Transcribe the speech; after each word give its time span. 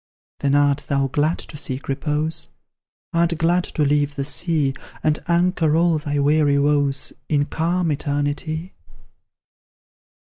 "Then 0.39 0.55
art 0.55 0.85
thou 0.87 1.09
glad 1.09 1.37
to 1.37 1.57
seek 1.57 1.87
repose? 1.87 2.47
Art 3.13 3.37
glad 3.37 3.65
to 3.65 3.85
leave 3.85 4.15
the 4.15 4.25
sea, 4.25 4.73
And 5.03 5.19
anchor 5.27 5.75
all 5.75 5.99
thy 5.99 6.17
weary 6.17 6.57
woes 6.57 7.13
In 7.29 7.45
calm 7.45 7.91
Eternity? 7.91 8.73